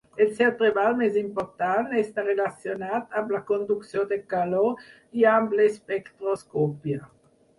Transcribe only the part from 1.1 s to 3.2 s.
important està relacionat